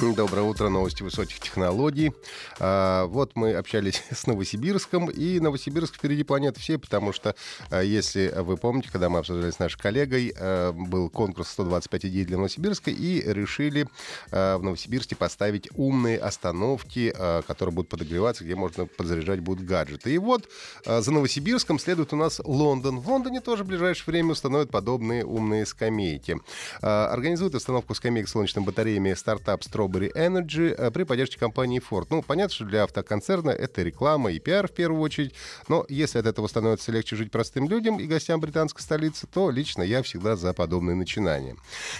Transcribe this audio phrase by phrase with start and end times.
[0.00, 2.12] Доброе утро, новости высоких технологий.
[2.60, 7.34] А, вот мы общались с Новосибирском, и Новосибирск впереди планеты всей, потому что,
[7.70, 12.24] а, если вы помните, когда мы обсуждали с нашей коллегой, а, был конкурс 125 идей
[12.24, 13.88] для Новосибирска, и решили
[14.30, 17.12] а, в Новосибирске поставить умные остановки,
[17.46, 20.14] которые будут подогреваться, где можно подзаряжать будут гаджеты.
[20.14, 20.48] И вот
[20.84, 23.00] за Новосибирском следует у нас Лондон.
[23.00, 26.38] В Лондоне тоже в ближайшее время установят подобные умные скамейки.
[26.80, 32.06] Организует установку скамеек с солнечными батареями стартап Strawberry Energy а, при поддержке компании Ford.
[32.10, 35.34] Ну, понятно, что для автоконцерна это реклама и пиар в первую очередь,
[35.68, 39.82] но если от этого становится легче жить простым людям и гостям британской столицы, то лично
[39.82, 41.56] я всегда за подобные начинания.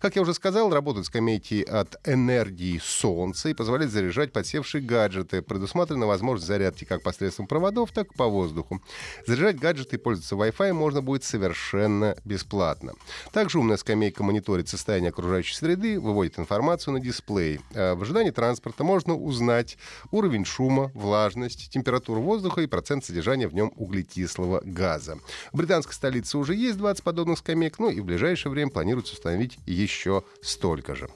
[0.00, 5.42] Как я уже сказал, работают скамейки от энергии солнца и позволяют заряжать подсевшие гаджеты.
[5.42, 8.82] Предусмотрена возможность зарядки как посредством проводов, так и по воздуху.
[9.26, 12.92] Заряжать гаджеты и пользоваться Wi-Fi можно будет совершенно бесплатно.
[13.32, 17.60] Также умная скамейка мониторит состояние окружающей среды, выводит информацию на дисплей.
[17.74, 19.78] А В ожидании транспорта можно узнать
[20.10, 25.18] уровень шума, влажность, температуру воздуха и процент содержания в нем углекислого газа.
[25.52, 29.58] В британской столице уже есть 20 подобных скамеек, ну и в ближайшее время планируется установить
[29.66, 31.08] еще столько же.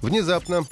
[0.00, 0.64] Внезапно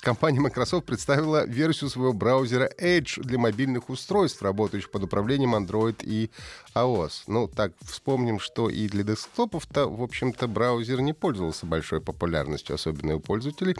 [0.00, 6.30] компания Microsoft представила версию своего браузера Edge для мобильных устройств, работающих под управлением Android и
[6.74, 7.22] iOS.
[7.26, 13.16] Ну, так вспомним, что и для десктопов-то, в общем-то, браузер не пользовался большой популярностью, особенно
[13.16, 13.76] у пользователей.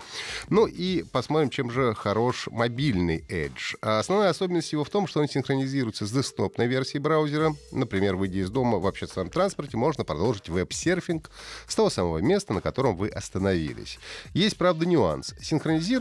[0.48, 3.76] Ну и посмотрим, чем же хорош мобильный Edge.
[3.82, 7.54] А основная особенность его в том, что он синхронизируется с десктопной версией браузера.
[7.72, 11.30] Например, выйдя из дома в общественном транспорте, можно продолжить веб-серфинг
[11.66, 13.98] с того самого места, на котором вы остановились.
[14.34, 15.34] Есть, правда, нюанс.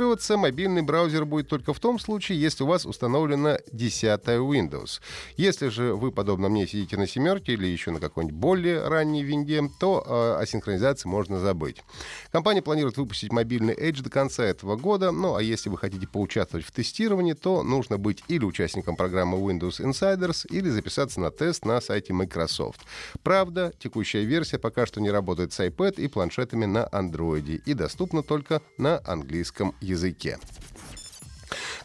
[0.08, 5.02] Синхронизироваться мобильный браузер будет только в том случае, если у вас установлена 10 Windows.
[5.36, 9.70] Если же вы, подобно мне, сидите на семерке или еще на какой-нибудь более ранней винде,
[9.82, 11.84] то э, о синхронизации можно забыть.
[12.32, 15.12] Компания планирует выпустить мобильный Edge до конца этого года.
[15.12, 19.82] Ну, а если вы хотите поучаствовать в тестировании, то нужно быть или участником программы Windows
[19.82, 22.80] Insiders, или записаться на тест на сайте Microsoft.
[23.24, 28.24] Правда, текущая версия пока что не работает с iPad и планшетами на Android и доступна
[28.24, 30.38] только на английском языке языке.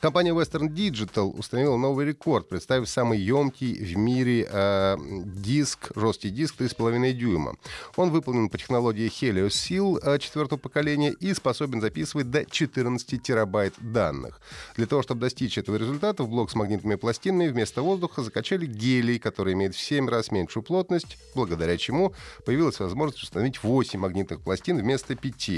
[0.03, 6.61] Компания Western Digital установила новый рекорд, представив самый емкий в мире э, диск, жесткий диск
[6.61, 7.55] 3,5 дюйма.
[7.95, 13.75] Он выполнен по технологии Helios Seal э, четвертого поколения и способен записывать до 14 терабайт
[13.79, 14.41] данных.
[14.75, 19.21] Для того, чтобы достичь этого результата, в блок с магнитными пластинами вместо воздуха закачали гелий,
[19.21, 22.13] который имеет в 7 раз меньшую плотность, благодаря чему
[22.45, 25.51] появилась возможность установить 8 магнитных пластин вместо 5.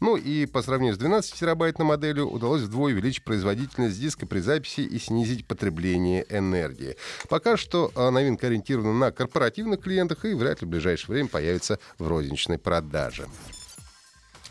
[0.00, 4.80] Ну и по сравнению с 12 терабайтной моделью удалось вдвое увеличить производительность диска при записи
[4.80, 6.96] и снизить потребление энергии.
[7.28, 11.78] Пока что а, новинка ориентирована на корпоративных клиентах и вряд ли в ближайшее время появится
[11.98, 13.26] в розничной продаже.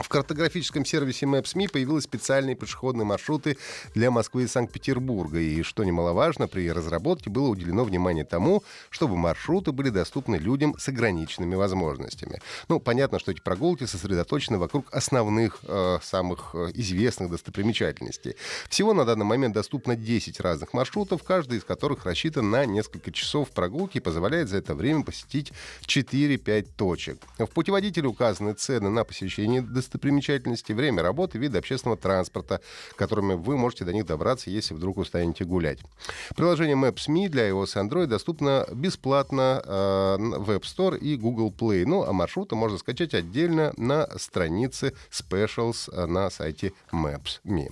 [0.01, 3.57] В картографическом сервисе Maps.me появились специальные пешеходные маршруты
[3.94, 5.39] для Москвы и Санкт-Петербурга.
[5.39, 10.88] И, что немаловажно, при разработке было уделено внимание тому, чтобы маршруты были доступны людям с
[10.88, 12.41] ограниченными возможностями.
[12.67, 18.35] Ну, понятно, что эти прогулки сосредоточены вокруг основных, э, самых э, известных достопримечательностей.
[18.69, 23.51] Всего на данный момент доступно 10 разных маршрутов, каждый из которых рассчитан на несколько часов
[23.51, 25.51] прогулки и позволяет за это время посетить
[25.85, 27.19] 4-5 точек.
[27.38, 32.62] В путеводителе указаны цены на посещение достопримечательности, время работы, виды общественного транспорта,
[32.96, 35.79] которыми вы можете до них добраться, если вдруг устанете гулять.
[36.35, 41.84] Приложение Maps.me для iOS и Android доступно бесплатно э, в App Store и Google Play.
[41.85, 47.69] Ну, а маршруты можно скачать отдельно на странице Specials э, на сайте Maps.me.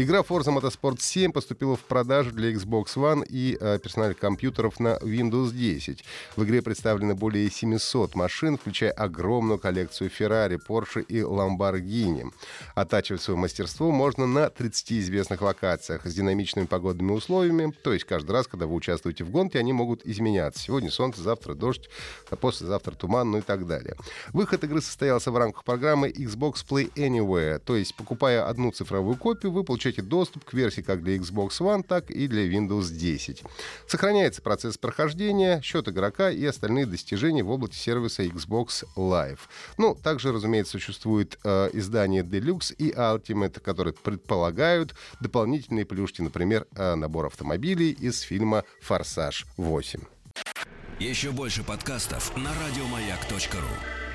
[0.00, 4.96] Игра Forza Motorsport 7 поступила в продажу для Xbox One и э, персональных компьютеров на
[4.98, 6.04] Windows 10.
[6.36, 12.32] В игре представлены более 700 машин, включая огромную коллекцию Ferrari, Porsche и Lamborghini.
[12.76, 18.30] Оттачивать свое мастерство можно на 30 известных локациях с динамичными погодными условиями, то есть каждый
[18.30, 20.62] раз, когда вы участвуете в гонке, они могут изменяться.
[20.62, 21.90] Сегодня солнце, завтра дождь,
[22.30, 23.96] а послезавтра туман, ну и так далее.
[24.32, 29.50] Выход игры состоялся в рамках программы Xbox Play Anywhere, то есть покупая одну цифровую копию,
[29.50, 33.42] вы получаете получаете доступ к версии как для Xbox One, так и для Windows 10.
[33.86, 39.40] Сохраняется процесс прохождения, счет игрока и остальные достижения в области сервиса Xbox Live.
[39.78, 46.94] Ну, также, разумеется, существует э, издание Deluxe и Ultimate, которые предполагают дополнительные плюшки, например, э,
[46.94, 50.02] набор автомобилей из фильма «Форсаж 8».
[51.00, 54.07] Еще больше подкастов на радиомаяк.ру